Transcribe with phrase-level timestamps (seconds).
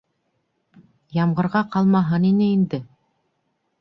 [1.17, 2.85] Ямғырға ҡалмаһын ине инде.